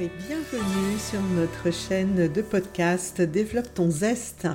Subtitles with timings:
[0.00, 4.46] et bienvenue sur notre chaîne de podcast Développe ton zeste.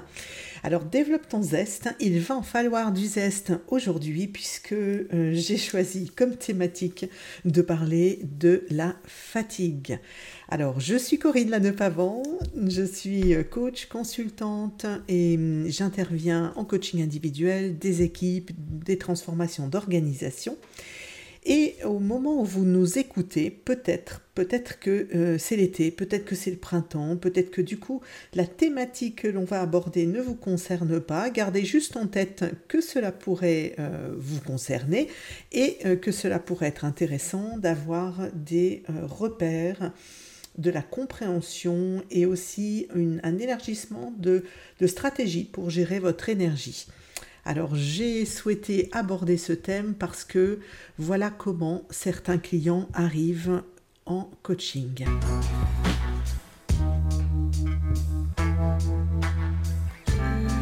[0.64, 6.10] Alors développe ton zeste, il va en falloir du zeste aujourd'hui puisque euh, j'ai choisi
[6.16, 7.10] comme thématique
[7.44, 10.00] de parler de la fatigue.
[10.48, 12.24] Alors je suis Corinne Lanepavant,
[12.66, 20.58] je suis coach, consultante et hum, j'interviens en coaching individuel des équipes, des transformations d'organisation.
[21.46, 26.36] Et au moment où vous nous écoutez, peut-être, peut-être que euh, c'est l'été, peut-être que
[26.36, 28.02] c'est le printemps, peut-être que du coup
[28.34, 31.30] la thématique que l'on va aborder ne vous concerne pas.
[31.30, 35.10] Gardez juste en tête que cela pourrait euh, vous concerner
[35.52, 39.92] et euh, que cela pourrait être intéressant d'avoir des repères
[40.58, 42.88] de la compréhension et aussi
[43.24, 44.44] un élargissement de,
[44.80, 46.88] de stratégie pour gérer votre énergie.
[47.46, 50.60] Alors j'ai souhaité aborder ce thème parce que
[50.98, 53.64] voilà comment certains clients arrivent
[54.06, 55.06] en coaching.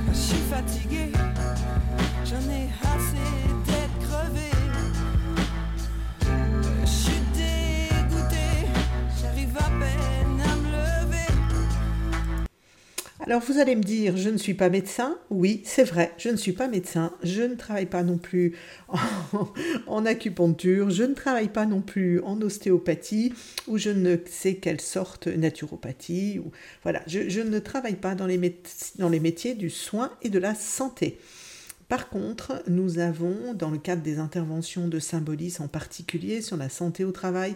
[0.09, 1.11] Je suis fatigué,
[13.23, 15.16] Alors vous allez me dire, je ne suis pas médecin.
[15.30, 17.14] Oui, c'est vrai, je ne suis pas médecin.
[17.22, 18.55] Je ne travaille pas non plus
[19.88, 20.89] en, acupuncture.
[20.89, 23.31] Je ne travaille pas non plus en ostéopathie
[23.67, 26.41] ou je ne sais quelle sorte naturopathie.
[26.81, 28.39] Voilà, je, ne travaille pas dans les
[29.19, 31.19] métiers du soin et de la santé.
[31.92, 36.70] Par contre, nous avons, dans le cadre des interventions de Symbolis en particulier sur la
[36.70, 37.53] santé au travail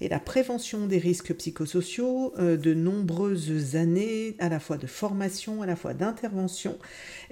[0.00, 5.62] et la prévention des risques psychosociaux, euh, de nombreuses années à la fois de formation,
[5.62, 6.78] à la fois d'intervention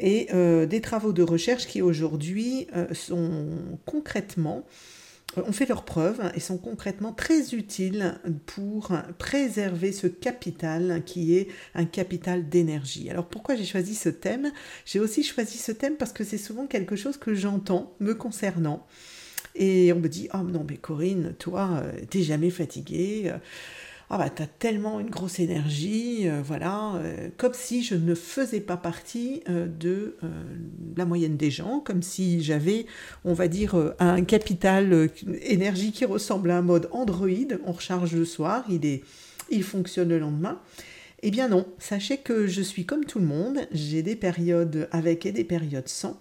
[0.01, 3.47] et euh, des travaux de recherche qui aujourd'hui euh, sont
[3.87, 4.65] concrètement
[5.37, 11.49] ont fait leurs preuves et sont concrètement très utiles pour préserver ce capital qui est
[11.75, 13.11] un capital d'énergie.
[13.11, 14.51] Alors pourquoi j'ai choisi ce thème?
[14.85, 18.87] J'ai aussi choisi ce thème parce que c'est souvent quelque chose que j'entends me concernant.
[19.55, 23.33] Et on me dit, oh non mais Corinne, toi, euh, t'es jamais fatiguée.
[24.13, 28.61] Ah bah t'as tellement une grosse énergie, euh, voilà, euh, comme si je ne faisais
[28.61, 30.17] pas partie euh, de
[30.97, 32.87] la moyenne des gens, comme si j'avais,
[33.25, 35.09] on va dire, un capital
[35.43, 37.29] énergie qui ressemble à un mode Android,
[37.65, 39.03] on recharge le soir, il, est,
[39.51, 40.61] il fonctionne le lendemain.
[41.23, 45.25] Eh bien non, sachez que je suis comme tout le monde, j'ai des périodes avec
[45.27, 46.21] et des périodes sans.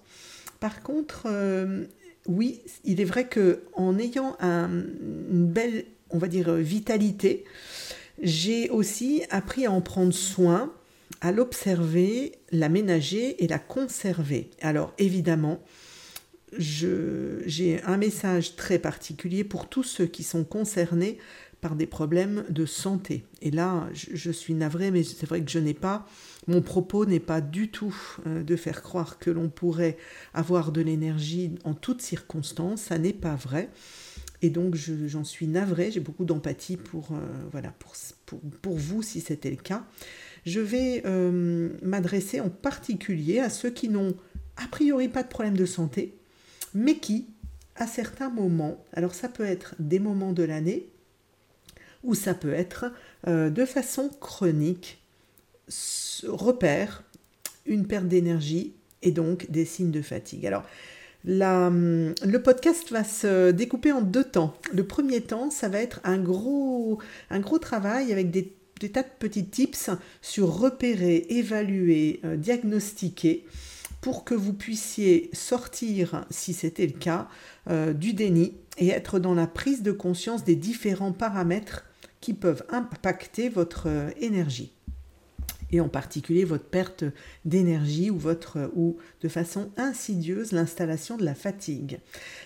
[0.60, 1.26] Par contre,
[2.28, 4.70] oui, il est vrai que en ayant un-
[5.32, 7.46] une belle, on va dire, vitalité,
[8.22, 10.74] j'ai aussi appris à en prendre soin,
[11.22, 14.50] à l'observer, la ménager et la conserver.
[14.62, 15.62] Alors évidemment,
[16.58, 21.18] j'ai un message très particulier pour tous ceux qui sont concernés
[21.62, 23.26] par des problèmes de santé.
[23.42, 26.08] Et là, je, je suis navrée, mais c'est vrai que je n'ai pas,
[26.48, 27.96] mon propos n'est pas du tout
[28.26, 29.98] euh, de faire croire que l'on pourrait
[30.34, 32.84] avoir de l'énergie en toutes circonstances.
[32.84, 33.70] Ça n'est pas vrai.
[34.42, 37.20] Et donc, je- j'en suis navrée, j'ai beaucoup d'empathie pour, euh,
[37.52, 37.74] voilà,
[38.62, 39.86] pour, vous si c'était le cas.
[40.46, 44.16] Je vais euh, m'adresser en particulier à ceux qui n'ont
[44.56, 46.16] a priori pas de problème de santé,
[46.74, 47.28] mais qui,
[47.76, 50.88] à certains moments, alors ça peut être des moments de l'année,
[52.04, 52.94] ou ça peut être
[53.28, 55.02] euh, de façon chronique,
[56.24, 57.04] repère
[57.66, 60.46] une perte d'énergie et donc des signes de fatigue.
[60.46, 60.64] Alors,
[61.26, 64.56] le podcast va se découper en deux temps.
[64.74, 67.00] Le premier temps, ça va être un gros,
[67.62, 69.90] travail avec des, des tas de petits tips
[70.22, 73.46] sur repérer, évaluer, euh, diagnostiquer
[74.02, 77.28] pour que vous puissiez sortir, si c'était le cas,
[77.70, 81.86] euh, du déni et être dans la prise de conscience des différents paramètres
[82.22, 84.74] qui peuvent impacter votre euh, énergie
[85.72, 87.04] et en particulier votre perte
[87.46, 92.00] d'énergie ou votre ou de façon insidieuse l'installation de la fatigue.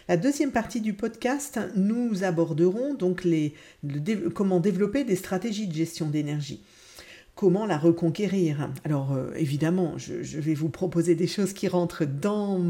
[0.07, 3.53] La deuxième partie du podcast, nous aborderons donc les,
[4.33, 6.61] comment développer des stratégies de gestion d'énergie.
[7.35, 8.69] Comment la reconquérir.
[8.83, 12.61] Alors euh, évidemment, je, vais vous proposer des choses qui rentrent dans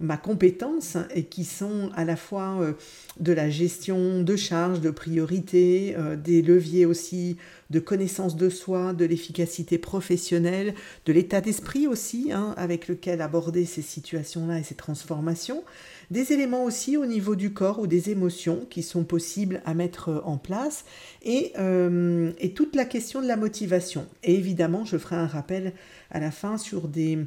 [0.00, 2.74] ma compétence et qui sont à la fois euh,
[3.20, 7.38] de la gestion de charges, de priorités, euh, des leviers aussi
[7.70, 10.74] de connaissance de soi, de l'efficacité professionnelle,
[11.06, 15.62] de l'état d'esprit aussi, hein, avec lequel aborder ces situations-là et ces transformations,
[16.10, 20.22] des éléments aussi au niveau du corps ou des émotions qui sont possibles à mettre
[20.24, 20.84] en place,
[21.22, 24.06] et, euh, et toute la question de la motivation.
[24.22, 25.72] Et évidemment, je ferai un rappel
[26.10, 27.18] à la fin sur des,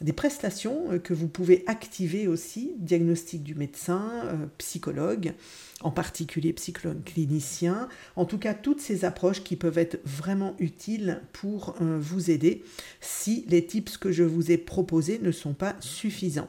[0.00, 4.08] des prestations que vous pouvez activer aussi, diagnostic du médecin,
[4.56, 5.34] psychologue,
[5.82, 11.20] en particulier psychologue clinicien, en tout cas toutes ces approches qui peuvent être vraiment utiles
[11.32, 12.62] pour vous aider
[13.00, 16.48] si les tips que je vous ai proposés ne sont pas suffisants.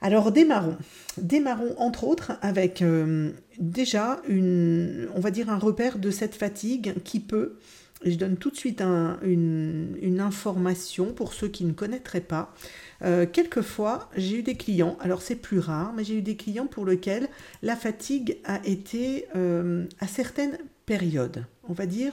[0.00, 0.76] Alors démarrons.
[1.16, 6.94] Démarrons entre autres avec euh, déjà une, on va dire un repère de cette fatigue
[7.02, 7.58] qui peut,
[8.04, 12.54] je donne tout de suite une, information pour ceux qui ne connaîtraient pas.
[13.02, 16.66] Euh, quelquefois, j'ai eu des clients, alors c'est plus rare, mais j'ai eu des clients
[16.66, 17.28] pour lesquels
[17.62, 22.12] la fatigue a été euh, à certaines périodes, on va dire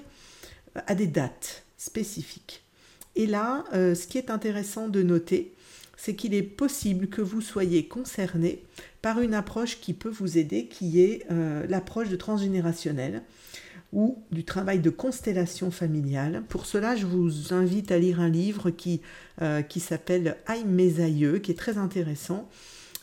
[0.88, 2.63] à des dates spécifiques.
[3.15, 5.54] Et là, ce qui est intéressant de noter,
[5.97, 8.63] c'est qu'il est possible que vous soyez concerné
[9.01, 13.21] par une approche qui peut vous aider, qui est euh, l'approche de transgénérationnel
[13.94, 16.44] ou du travail de constellation familiale.
[16.50, 19.01] Pour cela, je vous invite à lire un livre qui,
[19.42, 22.50] euh, s'appelle Aïe mes aïeux, qui est très intéressant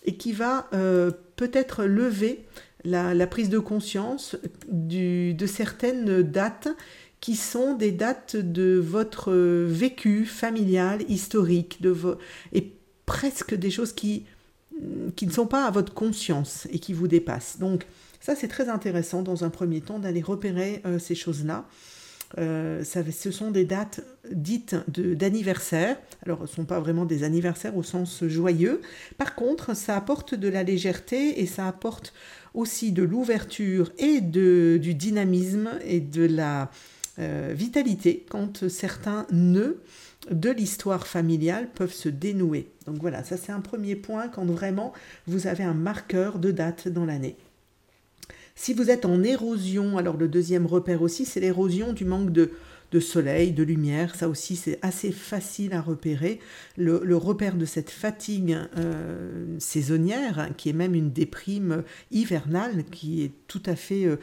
[0.05, 2.45] et qui va euh, peut-être lever
[2.85, 4.37] la, prise de conscience
[4.69, 6.69] de certaines dates
[7.23, 11.95] qui sont des dates de votre vécu familial, historique, de
[12.53, 12.73] et
[13.07, 14.25] presque des choses qui,
[15.17, 17.59] qui ne sont pas à votre conscience et qui vous dépassent.
[17.59, 17.87] Donc
[18.21, 21.67] ça, c'est très intéressant dans un premier temps d'aller repérer euh, ces choses-là.
[22.39, 24.01] Euh, ce sont des dates
[24.31, 25.99] dites d'anniversaire.
[26.25, 28.81] Alors, ce ne sont pas vraiment des anniversaires au sens joyeux.
[29.19, 32.15] Par contre, ça apporte de la légèreté et ça apporte
[32.55, 36.71] aussi de l'ouverture et de, du dynamisme et de la
[37.19, 39.83] euh, vitalité quand certains nœuds
[40.31, 42.71] de l'histoire familiale peuvent se dénouer.
[42.87, 44.93] Donc voilà, ça c'est un premier point quand vraiment
[45.27, 47.37] vous avez un marqueur de date dans l'année.
[48.55, 52.51] Si vous êtes en érosion, alors le deuxième repère aussi, c'est l'érosion du manque de,
[53.01, 54.15] soleil, de lumière.
[54.15, 56.39] Ça aussi, c'est assez facile à repérer.
[56.77, 63.33] Le, repère de cette fatigue euh, saisonnière, qui est même une déprime hivernale, qui est
[63.49, 64.17] tout à fait euh,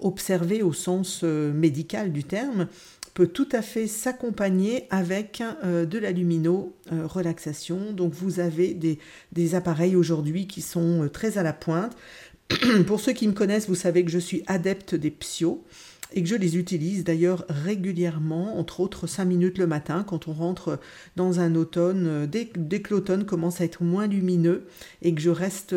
[0.00, 2.66] observée au sens euh, médical du terme,
[3.16, 7.78] peut tout à fait s'accompagner avec euh, de la lumino-relaxation.
[7.88, 11.96] Euh, Donc vous avez des, appareils aujourd'hui qui sont euh, très à la pointe.
[12.86, 15.64] Pour ceux qui me connaissent, vous savez que je suis adepte des psios
[16.12, 20.34] et que je les utilise d'ailleurs régulièrement, entre autres 5 minutes le matin quand on
[20.34, 20.78] rentre
[21.16, 24.66] dans un automne, dès, dès que l'automne commence à être moins lumineux
[25.00, 25.74] et que je reste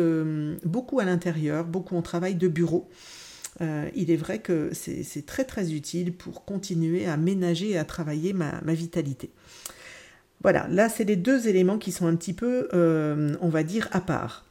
[0.64, 2.88] beaucoup à l'intérieur, beaucoup en travail de bureau.
[3.60, 7.84] Euh, il est vrai que c'est très très utile pour continuer à ménager et à
[7.84, 9.30] travailler ma, vitalité.
[10.42, 13.88] Voilà, là c'est les deux éléments qui sont un petit peu, euh, on va dire,
[13.92, 14.46] à part.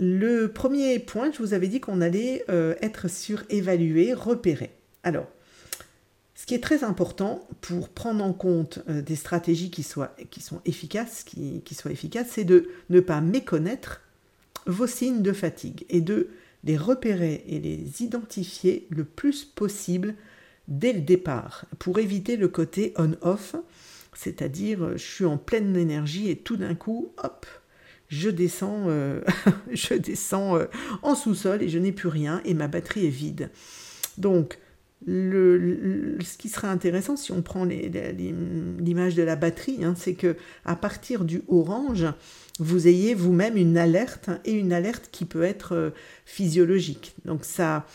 [0.00, 4.70] Le premier point, je vous avais dit qu'on allait euh, être surévalué, repéré.
[5.02, 5.28] Alors,
[6.36, 11.24] ce qui est très important pour prendre en compte des stratégies qui, soient, sont efficaces,
[11.24, 14.02] qui soient efficaces, c'est de ne pas méconnaître
[14.66, 16.28] vos signes de fatigue et de
[16.64, 20.14] les repérer et les identifier le plus possible
[20.66, 23.54] dès le départ pour éviter le côté on-off,
[24.14, 27.46] c'est-à-dire euh, je suis en pleine énergie et tout d'un coup, hop,
[28.08, 29.20] je descends, euh,
[29.72, 30.66] je descends euh,
[31.02, 33.50] en sous-sol et je n'ai plus rien et ma batterie est vide.
[34.16, 34.58] Donc,
[35.06, 40.36] le, ce qui serait intéressant si on prend l'image de la batterie, hein, c'est que
[40.64, 42.06] à partir du orange,
[42.60, 45.90] vous ayez vous-même une alerte et une alerte qui peut être euh,
[46.24, 47.14] physiologique.
[47.24, 47.86] Donc ça,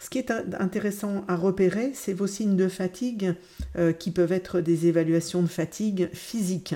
[0.00, 3.34] ce qui est intéressant à repérer, c'est vos signes de fatigue
[3.76, 6.74] euh, qui peuvent être des évaluations de fatigue physique.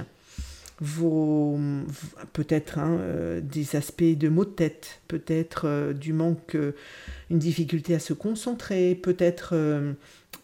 [2.33, 6.57] Peut-être hein, euh, des aspects de maux de tête, peut-être du manque,
[7.29, 9.55] une difficulté à se concentrer, peut-être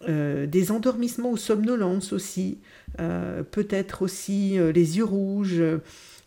[0.07, 2.59] des endormissements ou somnolences aussi,
[2.99, 5.63] peut-être aussi les yeux rouges,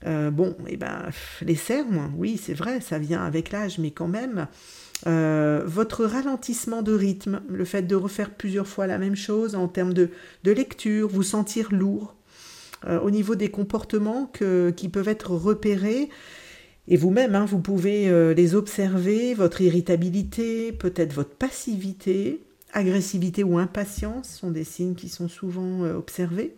[0.05, 1.09] euh, bon, et eh ben,
[1.41, 4.47] les cernes, oui, c'est vrai, ça vient avec l'âge, mais quand même,
[5.07, 9.67] euh, votre ralentissement de rythme, le fait de refaire plusieurs fois la même chose en
[9.67, 10.09] termes de,
[10.45, 12.15] lecture, vous sentir lourd,
[12.87, 14.31] euh, au niveau des comportements
[14.75, 16.09] qui peuvent être repérés,
[16.87, 22.41] et vous-même, hein, vous pouvez les observer, votre irritabilité, peut-être votre passivité,
[22.73, 26.55] agressivité ou impatience sont des signes qui sont souvent observés.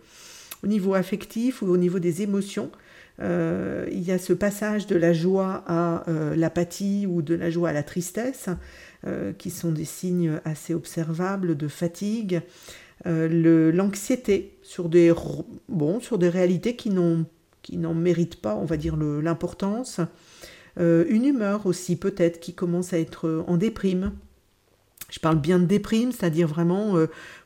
[0.63, 2.71] Au niveau affectif ou au niveau des émotions,
[3.21, 7.49] euh, il y a ce passage de la joie à euh, l'apathie ou de la
[7.49, 8.49] joie à la tristesse,
[9.05, 12.41] euh, qui sont des signes assez observables de fatigue.
[13.03, 15.11] L'anxiété sur, des,
[15.69, 19.99] bon, sur des réalités qui n'en méritent pas, on va dire, l'importance.
[20.77, 24.11] une humeur aussi peut-être qui commence à être en déprime.
[25.09, 26.93] Je parle bien de déprime, c'est-à-dire vraiment,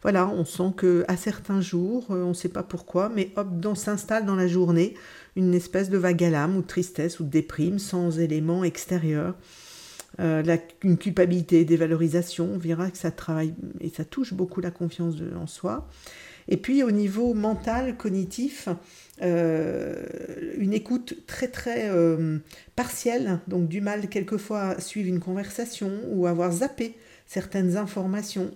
[0.01, 4.25] voilà, on sent que à certains jours, on ne sait pas pourquoi, mais hop, s'installe
[4.25, 4.93] dans la journée
[5.35, 9.35] une espèce de vague à l'âme ou de tristesse ou de déprime sans éléments extérieurs.
[10.19, 15.15] Euh, une culpabilité, dévalorisation, on verra que ça travaille et ça touche beaucoup la confiance
[15.37, 15.87] en soi.
[16.47, 18.69] Et puis au niveau mental, cognitif,
[19.19, 21.91] une écoute très très
[22.75, 28.51] partielle, donc du mal quelquefois à suivre une conversation ou avoir zappé certaines informations,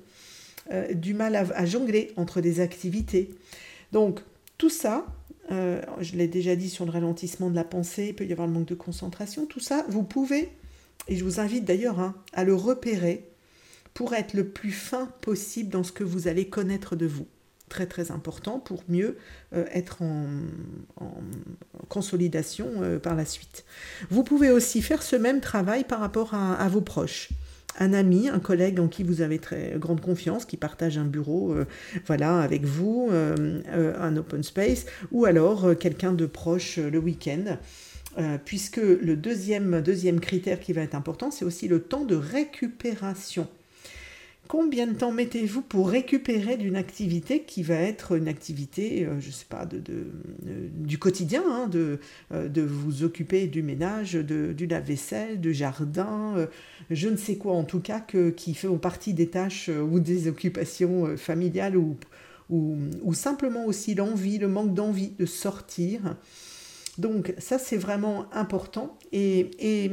[0.71, 3.29] euh, du mal à, jongler entre des activités.
[3.91, 4.19] Donc
[4.57, 5.05] tout ça,
[5.51, 8.47] euh, je l'ai déjà dit sur le ralentissement de la pensée, il peut y avoir
[8.47, 10.49] le manque de concentration, tout ça, vous pouvez,
[11.07, 13.25] et je vous invite d'ailleurs hein, à le repérer
[13.93, 17.27] pour être le plus fin possible dans ce que vous allez connaître de vous.
[17.67, 19.17] Très très important pour mieux
[19.53, 20.27] euh, être en,
[21.87, 23.65] consolidation par la suite.
[24.11, 27.29] Vous pouvez aussi faire ce même travail par rapport à vos proches
[27.77, 31.53] un ami, un collègue en qui vous avez très grande confiance, qui partage un bureau
[31.53, 31.65] euh,
[32.05, 37.57] voilà, avec vous, euh, euh, un open space, ou alors quelqu'un de proche le week-end.
[38.43, 43.47] puisque le deuxième, deuxième critère qui va être important, c'est aussi le temps de récupération.
[44.49, 49.27] Combien de temps mettez-vous pour récupérer d'une activité qui va être une activité, euh, je
[49.27, 51.99] ne sais pas, euh, du quotidien, hein, de,
[52.31, 56.47] euh, de vous occuper du ménage, du lave-vaisselle, du jardin,
[56.89, 60.27] je ne sais quoi en tout cas, que, qui font partie des tâches ou des
[60.27, 61.97] occupations familiales ou,
[62.49, 66.15] ou, ou simplement aussi l'envie, le manque d'envie de sortir.
[66.99, 69.89] Donc ça c'est vraiment important et,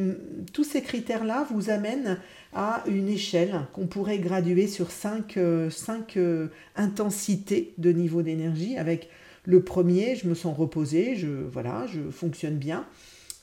[0.53, 2.19] tous ces critères-là vous amènent
[2.53, 5.71] à une échelle qu'on pourrait graduer sur cinq, euh,
[6.17, 8.77] euh, intensités de niveau d'énergie.
[8.77, 9.09] Avec
[9.45, 12.87] le premier, je me sens reposé, je, voilà, je fonctionne bien,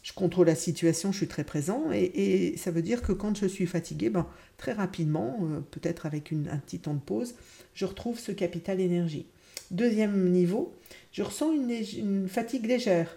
[0.01, 1.85] je contrôle la situation, je suis très présent.
[1.93, 4.27] Et, ça veut dire que quand je suis fatigué, ben,
[4.57, 7.35] très rapidement, euh, peut-être avec un petit temps de pause,
[7.75, 9.25] je retrouve ce capital énergie.
[9.71, 10.73] Deuxième niveau,
[11.13, 13.15] je ressens une fatigue légère,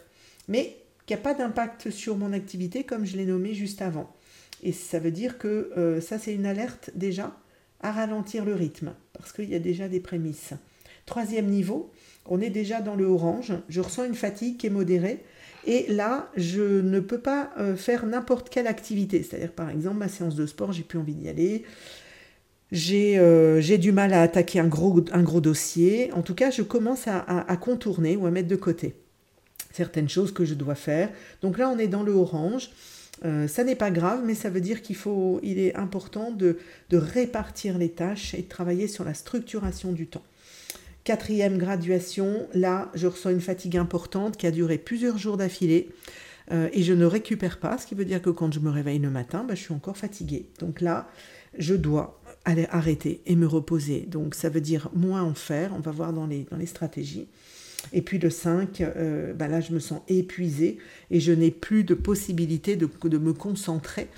[0.49, 0.77] mais
[1.07, 4.13] qui n'a pas d'impact sur mon activité comme je l'ai nommé juste avant.
[4.63, 7.37] Et ça veut dire que euh, ça, c'est une alerte déjà
[7.81, 10.55] à ralentir le rythme, parce qu'il y a déjà des prémices.
[11.05, 11.91] Troisième niveau,
[12.25, 15.23] on est déjà dans le orange, je ressens une fatigue qui est modérée,
[15.67, 19.23] et là, je ne peux pas euh, faire n'importe quelle activité.
[19.23, 21.65] C'est-à-dire, par exemple, ma séance de sport, j'ai plus envie d'y aller,
[22.73, 25.01] j'ai euh, du mal à attaquer un gros,
[25.41, 26.13] dossier.
[26.13, 28.95] En tout cas, je commence à contourner ou à mettre de côté
[29.77, 31.11] certaines choses que je dois faire.
[31.43, 32.71] Donc là, on est dans le orange.
[33.25, 36.59] Euh, ça n'est pas grave, mais ça veut dire qu'il faut, il est important de,
[36.93, 40.25] répartir les tâches et de travailler sur la structuration du temps.
[41.05, 45.91] Quatrième graduation, là, je ressens une fatigue importante qui a duré plusieurs jours d'affilée
[46.51, 48.99] euh, et je ne récupère pas, ce qui veut dire que quand je me réveille
[48.99, 50.47] le matin, bah, je suis encore fatiguée.
[50.59, 51.09] Donc là,
[51.59, 54.01] je dois aller arrêter et me reposer.
[54.01, 57.29] Donc ça veut dire moins en faire, on va voir dans les, dans les stratégies.
[57.93, 60.79] Et puis le 5, euh, bah là je me sens épuisée
[61.11, 64.09] et je n'ai plus de possibilité de, de me concentrer,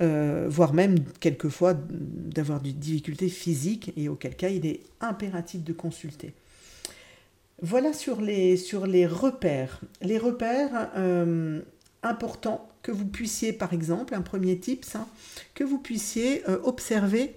[0.00, 5.72] euh, voire même quelquefois d'avoir des difficultés physiques et auquel cas il est impératif de
[5.72, 6.32] consulter.
[7.62, 9.80] Voilà sur les, sur les repères.
[10.02, 11.60] Les repères euh,
[12.02, 15.08] importants que vous puissiez, par exemple, un premier tips, hein,
[15.54, 17.34] que vous puissiez observer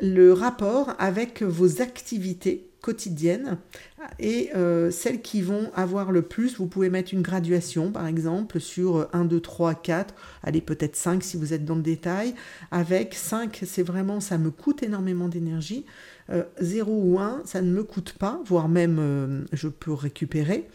[0.00, 3.58] le rapport avec vos activités quotidiennes
[4.18, 8.60] et euh, celles qui vont avoir le plus, vous pouvez mettre une graduation par exemple
[8.60, 12.34] sur 1, 2, 3, 4, allez peut-être 5 si vous êtes dans le détail.
[12.70, 15.84] Avec 5, c'est vraiment, ça me coûte énormément d'énergie.
[16.60, 20.68] 0 euh, ou 1, ça ne me coûte pas, voire même euh, je peux récupérer,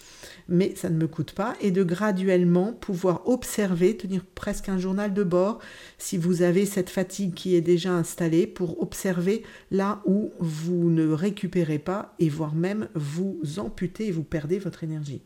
[0.49, 1.55] mais ça ne me coûte pas.
[1.61, 5.59] Et de graduellement pouvoir observer, tenir presque un journal de bord,
[5.97, 11.07] si vous avez cette fatigue qui est déjà installée, pour observer là où vous ne
[11.07, 15.21] récupérez pas et voire même vous amputez et vous perdez votre énergie.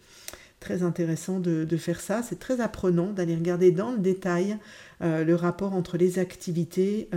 [0.59, 4.57] Très intéressant de, faire ça, c'est très apprenant d'aller regarder dans le détail
[5.01, 7.09] euh, le rapport entre les activités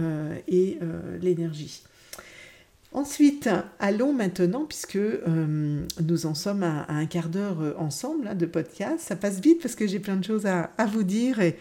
[0.47, 0.78] et
[1.21, 1.83] l'énergie.
[2.95, 8.45] Ensuite, allons maintenant, puisque euh, nous en sommes à, un quart d'heure euh, ensemble de
[8.45, 11.57] podcast, ça passe vite parce que j'ai plein de choses à, vous dire et,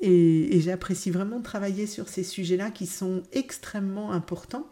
[0.00, 4.68] et, j'apprécie vraiment de travailler sur ces sujets-là qui sont extrêmement importants.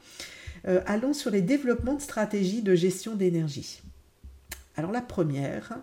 [0.69, 3.83] Euh, allons sur les développements de stratégies de gestion d'énergie.
[4.77, 5.81] Alors la première,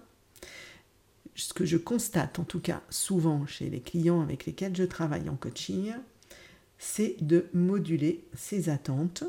[1.36, 5.28] ce que je constate en tout cas souvent chez les clients avec lesquels je travaille
[5.28, 5.92] en coaching,
[6.78, 9.26] c'est de moduler ses attentes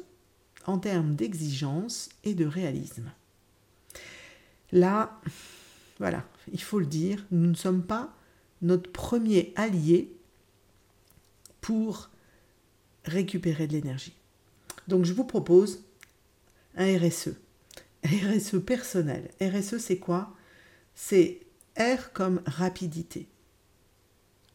[0.66, 3.10] en termes d'exigence et de réalisme.
[4.70, 5.20] Là,
[5.98, 8.14] voilà, il faut le dire, nous ne sommes pas
[8.62, 10.12] notre premier allié
[11.60, 12.10] pour
[13.04, 14.14] récupérer de l'énergie.
[14.88, 15.84] Donc je vous propose
[16.76, 17.30] un RSE.
[18.04, 19.30] RSE personnel.
[19.40, 20.34] RSE, c'est quoi?
[20.94, 21.40] C'est
[21.78, 23.28] R comme rapidité.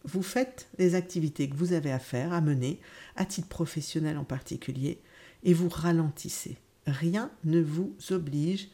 [0.03, 2.79] Vous faites les activités que vous avez à faire, à mener,
[3.15, 5.01] à titre professionnel en particulier,
[5.43, 6.57] et vous ralentissez.
[6.85, 8.69] Rien ne vous oblige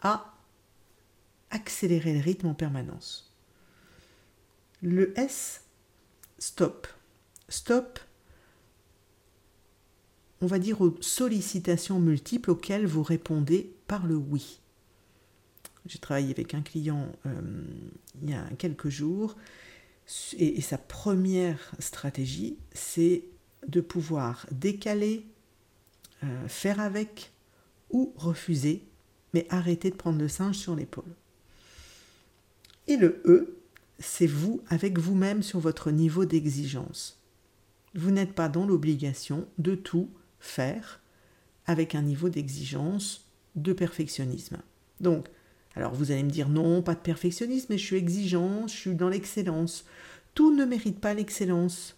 [0.00, 0.34] à
[1.50, 3.32] accélérer le rythme en permanence.
[4.80, 5.64] Le S,
[6.38, 6.86] stop.
[7.48, 7.98] Stop,
[10.42, 14.60] on va dire aux sollicitations multiples auxquelles vous répondez par le oui.
[15.86, 17.40] J'ai travaillé avec un client euh,
[18.22, 19.36] il y a quelques jours
[20.36, 23.24] et, sa première stratégie, c'est
[23.68, 25.24] de pouvoir décaler,
[26.24, 27.32] euh, faire avec
[27.90, 28.84] ou refuser,
[29.34, 31.14] mais arrêter de prendre le singe sur l'épaule.
[32.86, 33.58] Et le E,
[33.98, 37.22] c'est vous avec vous-même sur votre niveau d'exigence.
[37.94, 40.10] Vous n'êtes pas dans l'obligation de tout
[40.40, 41.00] faire
[41.66, 44.58] avec un niveau d'exigence de perfectionnisme.
[45.00, 45.28] Donc,
[45.74, 48.94] alors vous allez me dire non, pas de perfectionnisme, mais je suis exigeant, je suis
[48.94, 49.84] dans l'excellence.
[50.34, 51.96] Tout ne mérite pas l'excellence.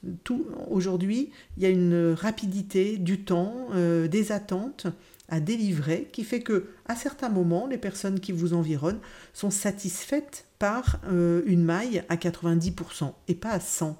[0.68, 4.88] Aujourd'hui, il y a une rapidité du temps, euh, des attentes
[5.28, 9.00] à délivrer qui fait que à certains moments, les personnes qui vous environnent
[9.32, 13.94] sont satisfaites par euh, une maille à 90% et pas à 100%.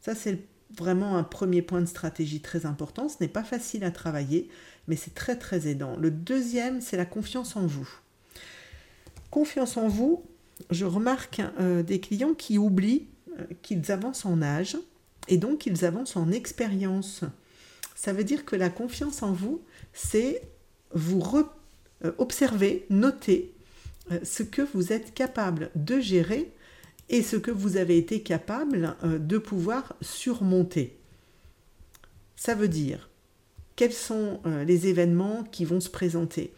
[0.00, 0.40] Ça, c'est
[0.76, 3.08] vraiment un premier point de stratégie très important.
[3.08, 4.48] Ce n'est pas facile à travailler,
[4.88, 5.96] mais c'est très très aidant.
[5.96, 7.88] Le deuxième, c'est la confiance en vous.
[9.30, 10.24] Confiance en vous,
[10.70, 13.06] je remarque euh, des clients qui oublient
[13.38, 14.76] euh, qu'ils avancent en âge
[15.28, 17.22] et donc qu'ils avancent en expérience.
[17.94, 20.42] Ça veut dire que la confiance en vous, c'est
[20.92, 21.22] vous
[22.04, 23.52] euh, observer, noter
[24.22, 26.52] ce que vous êtes capable de gérer
[27.08, 30.98] et ce que vous avez été capable de pouvoir surmonter.
[32.36, 33.08] Ça veut dire
[33.76, 36.52] quels sont les événements qui vont se présenter?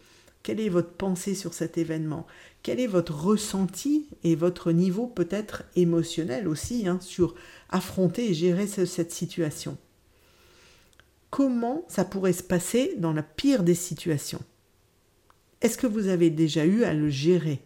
[0.47, 2.25] Quelle est votre pensée sur cet événement?
[2.63, 7.35] Quel est votre ressenti et votre niveau peut-être émotionnel aussi hein, sur
[7.67, 9.77] affronter et gérer cette situation?
[11.31, 14.39] Comment ça pourrait se passer dans la pire des situations?
[15.59, 17.59] Est-ce que vous avez déjà eu à le gérer?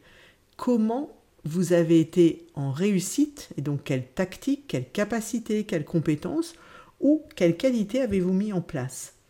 [0.57, 6.55] Comment vous avez été en réussite et donc quelle tactique, quelle capacité, quelle compétence
[6.99, 9.20] ou quelle qualité avez-vous mis en place?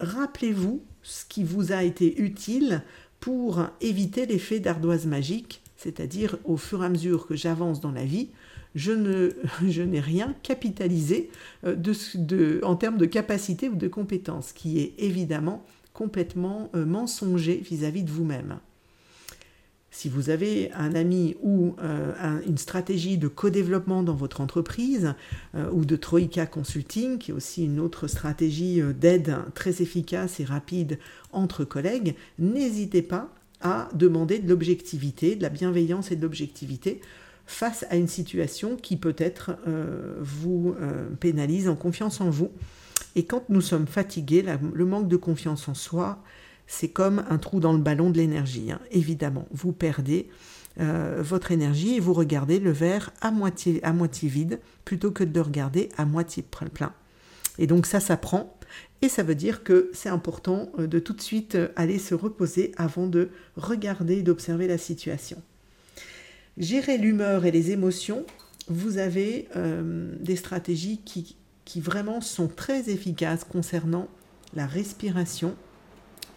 [0.00, 2.82] Rappelez-vous ce qui vous a été utile
[3.20, 8.04] pour éviter l'effet d'ardoise magique, c'est-à-dire au fur et à mesure que j'avance dans la
[8.04, 8.30] vie,
[8.74, 9.30] je, ne,
[9.68, 11.30] je n'ai rien capitalisé
[11.64, 17.56] euh, de, en termes de capacité ou de compétence, qui est évidemment complètement euh, mensonger
[17.56, 18.58] vis-à-vis de vous-même.
[19.92, 25.14] Si vous avez un ami ou euh, une stratégie de co-développement dans votre entreprise
[25.56, 30.38] euh, ou de Troika Consulting, qui est aussi une autre stratégie euh, d'aide très efficace
[30.38, 31.00] et rapide
[31.32, 37.00] entre collègues, n'hésitez pas à demander de l'objectivité, de la bienveillance et de l'objectivité
[37.46, 39.56] face à une situation qui peut-être
[40.20, 40.74] vous
[41.18, 42.52] pénalise en confiance en vous.
[43.16, 46.22] Et quand nous sommes fatigués, le manque de confiance en soi
[46.70, 48.70] c'est comme un trou dans le ballon de l'énergie.
[48.70, 48.80] Hein.
[48.92, 50.28] Évidemment, vous perdez
[50.78, 53.82] euh, votre énergie et vous regardez le verre à moitié,
[54.22, 56.92] vide plutôt que de le regarder à moitié plein.
[57.58, 58.56] Et donc ça, ça prend.
[59.02, 62.14] Et ça veut dire que c'est important euh, de tout de suite euh, aller se
[62.14, 65.42] reposer avant de regarder et d'observer la situation.
[66.56, 68.24] Gérer l'humeur et les émotions,
[68.68, 69.48] vous avez
[70.20, 74.06] des stratégies qui, qui vraiment sont très efficaces concernant
[74.54, 75.56] la respiration,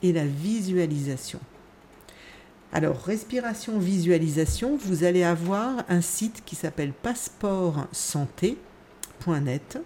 [0.04, 1.40] et la visualisation.
[2.72, 9.80] Alors, respiration, visualisation, vous allez avoir un site qui s'appelle passeportsanté.net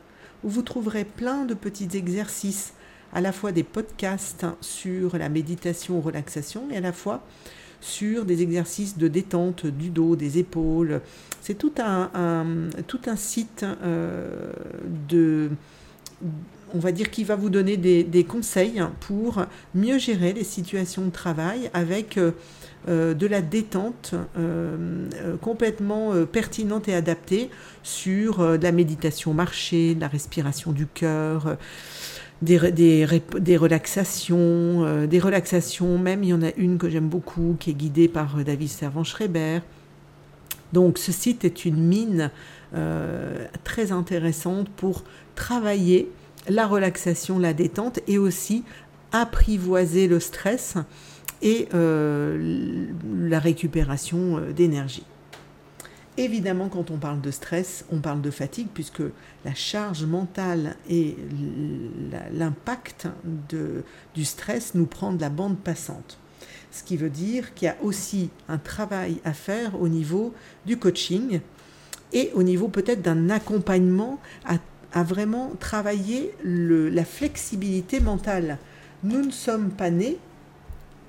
[0.44, 2.74] où vous trouverez plein de petits exercices,
[3.14, 7.24] à la fois des podcasts sur la méditation, relaxation et à la fois
[7.80, 11.02] sur des exercices de détente du dos, des épaules.
[11.42, 12.10] C'est tout un,
[12.88, 14.52] tout un site euh,
[15.10, 15.50] de
[16.74, 21.12] on va dire qu'il va vous donner des, conseils pour mieux gérer les situations de
[21.12, 22.32] travail avec euh,
[22.88, 27.50] euh, de la détente euh, complètement pertinente et adaptée
[27.84, 31.58] sur de la méditation marché, de la respiration du cœur.
[32.44, 37.72] Des, des, relaxations, des relaxations, même il y en a une que j'aime beaucoup qui
[37.72, 39.62] est guidée par David Servan-Schreiber.
[40.72, 42.30] Donc ce site est une mine
[43.64, 45.04] très intéressante pour
[45.34, 46.12] travailler
[46.48, 48.64] la relaxation, la détente et aussi
[49.12, 50.76] apprivoiser le stress
[51.42, 52.88] et euh,
[53.20, 55.06] la récupération euh, d'énergie.
[56.18, 59.04] Évidemment, quand on parle de stress, on parle de fatigue, puisque
[59.46, 61.16] la charge mentale et
[62.34, 63.08] l'impact
[64.16, 66.18] du stress nous prend de la bande passante.
[66.72, 70.34] Ce qui veut dire qu'il y a aussi un travail à faire au niveau
[70.66, 71.40] du coaching
[72.14, 74.56] et au niveau peut-être d'un accompagnement à,
[75.04, 78.58] vraiment travailler la flexibilité mentale.
[79.04, 80.18] Nous ne sommes pas nés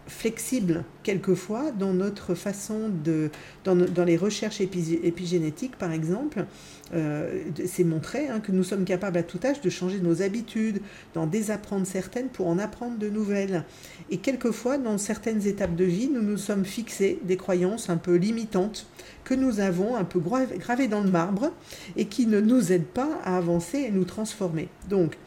[0.09, 3.31] flexible quelquefois dans notre façon de
[3.65, 6.47] dans, dans les recherches épigénétiques par exemple.
[6.95, 10.81] Euh, c'est montré hein, que nous sommes capables à tout âge de changer nos habitudes
[11.13, 13.65] d'en désapprendre certaines pour en apprendre de nouvelles.
[14.11, 18.15] Et quelquefois dans certaines étapes de vie nous nous sommes fixés des croyances un peu
[18.15, 18.87] limitantes
[19.25, 21.53] que nous avons un peu gravées dans le marbre
[21.97, 24.69] et qui ne nous aident pas à avancer et nous transformer.
[24.89, 25.19] Donc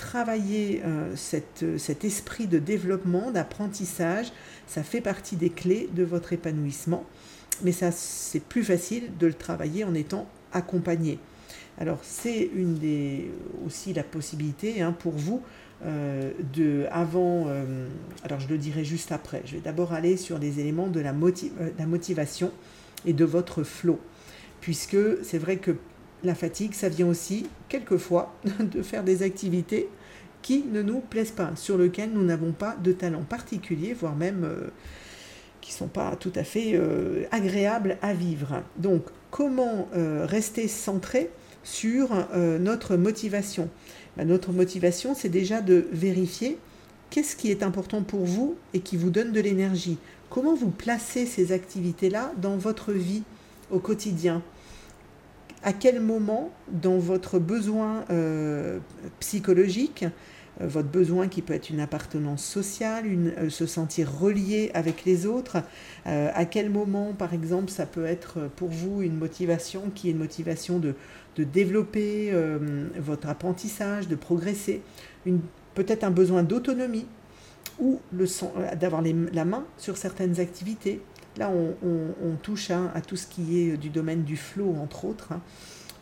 [0.00, 4.32] travailler euh, cet esprit de développement, d'apprentissage,
[4.66, 7.04] ça fait partie des clés de votre épanouissement.
[7.62, 11.18] Mais ça, c'est plus facile de le travailler en étant accompagné.
[11.78, 13.30] Alors, c'est une des
[13.66, 15.42] aussi la possibilité hein, pour vous
[15.84, 17.44] euh, de avant.
[17.48, 17.86] Euh,
[18.24, 19.42] alors, je le dirai juste après.
[19.44, 21.12] Je vais d'abord aller sur les éléments de la,
[21.78, 22.50] la motivation
[23.04, 24.00] et de votre flow,
[24.62, 25.76] puisque c'est vrai que
[26.22, 29.88] la fatigue, ça vient aussi, quelquefois, de faire des activités
[30.42, 34.44] qui ne nous plaisent pas, sur lesquelles nous n'avons pas de talent particulier, voire même
[34.44, 34.68] euh,
[35.60, 38.62] qui ne sont pas tout à fait euh, agréables à vivre.
[38.76, 41.30] Donc, comment euh, rester centré
[41.62, 42.08] sur
[42.58, 43.68] notre motivation?
[44.16, 46.56] Ben, Notre motivation, c'est déjà de vérifier
[47.10, 49.98] qu'est-ce qui est important pour vous et qui vous donne de l'énergie.
[50.30, 53.24] Comment vous placez ces activités-là dans votre vie
[53.70, 54.42] au quotidien?
[55.62, 58.78] À quel moment dans votre besoin euh,
[59.18, 60.04] psychologique,
[60.60, 65.26] euh, votre besoin qui peut être une appartenance sociale, euh, se sentir relié avec les
[65.26, 65.58] autres,
[66.04, 70.18] à quel moment par exemple ça peut être pour vous une motivation qui est une
[70.18, 70.94] motivation de
[71.44, 72.32] développer
[72.98, 74.82] votre apprentissage, de progresser,
[75.74, 77.06] peut-être un besoin d'autonomie
[77.78, 78.00] ou
[78.78, 81.00] d'avoir la main sur certaines activités,
[81.36, 85.32] Là, on, touche hein, à tout ce qui est du domaine du flow, entre autres.
[85.32, 85.40] Hein.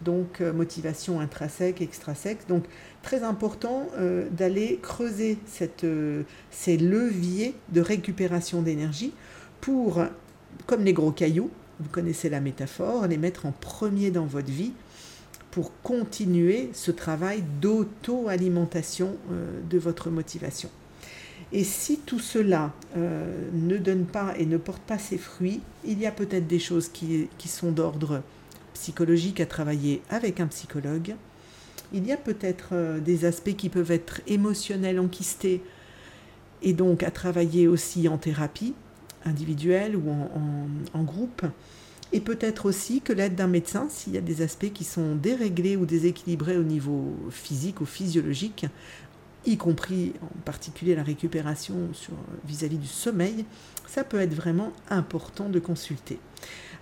[0.03, 2.47] Donc, euh, motivation intrinsèque, extrinsèque.
[2.49, 2.65] Donc,
[3.03, 5.39] très important euh, d'aller creuser
[5.83, 9.13] euh, ces leviers de récupération d'énergie
[9.61, 10.05] pour,
[10.67, 14.73] comme les gros cailloux, vous connaissez la métaphore, les mettre en premier dans votre vie
[15.51, 19.17] pour continuer ce travail d'auto-alimentation
[19.69, 20.69] de votre motivation.
[21.53, 25.99] Et si tout cela euh, ne donne pas et ne porte pas ses fruits, il
[25.99, 28.23] y a peut-être des choses qui, sont d'ordre
[28.75, 31.15] psychologique à travailler avec un psychologue.
[31.95, 35.63] Il y a peut-être euh, des aspects qui peuvent être émotionnels, enquistés,
[36.63, 38.75] et donc à travailler aussi en thérapie
[39.25, 40.11] individuelle ou
[40.93, 41.43] en groupe.
[42.13, 45.77] Et peut-être aussi que l'aide d'un médecin, s'il y a des aspects qui sont déréglés
[45.77, 48.67] ou déséquilibrés au niveau physique ou physiologique,
[49.47, 51.77] y compris en particulier la récupération
[52.47, 53.45] vis-à-vis du sommeil,
[53.87, 56.19] ça peut être vraiment important de consulter.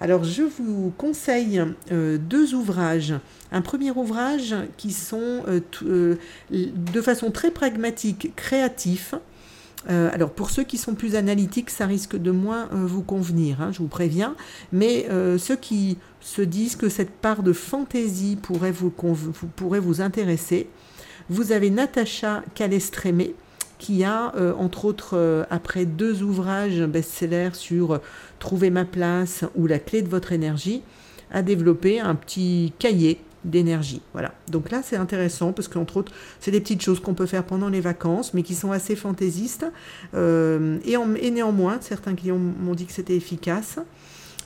[0.01, 3.14] Alors je vous conseille euh, deux ouvrages.
[3.53, 6.16] Un premier ouvrage qui sont euh, euh,
[6.51, 9.14] de façon très pragmatique, créatifs.
[9.88, 13.79] alors pour ceux qui sont plus analytiques, ça risque de moins vous convenir, hein, je
[13.79, 14.35] vous préviens.
[14.73, 15.07] Mais
[15.38, 20.69] ceux qui se disent que cette part de fantaisie pourrait vous intéresser,
[21.29, 23.35] vous avez Natacha Calestrémé,
[23.79, 27.99] qui a, euh, entre autres, euh, après deux ouvrages best-sellers sur euh,
[28.39, 30.83] Trouver ma place ou La clé de votre énergie,
[31.31, 34.03] a développé un petit cahier d'énergie.
[34.12, 34.35] Voilà.
[34.51, 37.69] Donc là, c'est intéressant parce qu'entre autres, c'est des petites choses qu'on peut faire pendant
[37.69, 39.67] les vacances, mais qui sont assez fantaisistes.
[40.15, 43.79] et, et, néanmoins, certains clients m'ont dit que c'était efficace.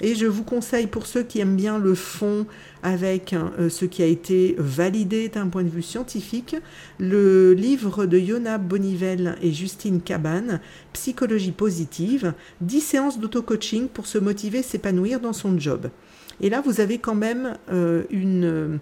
[0.01, 2.47] Et je vous conseille pour ceux qui aiment bien le fond
[2.83, 6.57] avec euh, ce qui a été validé d'un point de vue scientifique,
[6.99, 10.61] le livre de Yona Bonivelle et Justine Cabane,
[10.95, 12.33] Psychologie positive,
[12.63, 15.91] 10 séances d'auto-coaching pour se motiver, s'épanouir dans son job.
[16.41, 18.81] Et là, vous avez quand même euh, une,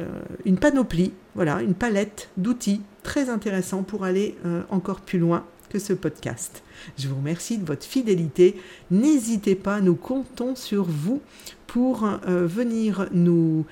[0.00, 0.08] euh,
[0.44, 4.34] une panoplie, voilà, une palette d'outils très intéressants pour aller
[4.68, 6.62] encore plus loin que ce podcast.
[6.98, 8.56] Je vous remercie de votre fidélité.
[8.90, 11.22] N'hésitez pas, nous comptons sur vous
[11.66, 13.64] pour euh, venir nous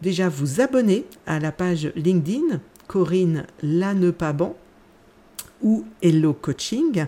[0.00, 4.56] déjà vous abonner à la page LinkedIn Corinne Lannepaban
[5.62, 7.04] ou Hello Coaching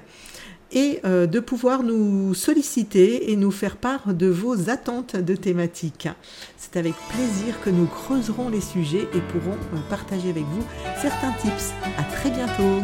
[0.73, 6.09] et euh, de pouvoir nous solliciter et nous faire part de vos attentes de thématiques.
[6.57, 10.65] C'est avec plaisir que nous creuserons les sujets et pourrons euh, partager avec vous
[11.01, 11.73] certains tips.
[11.99, 12.83] À très bientôt.